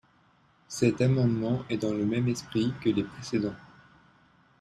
Cet 0.67 0.99
amendement 0.99 1.61
est 1.69 1.77
dans 1.77 1.93
le 1.93 2.07
même 2.07 2.27
esprit 2.27 2.73
que 2.81 2.89
les 2.89 3.03
précédents. 3.03 3.53